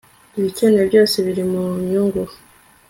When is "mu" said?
1.51-1.63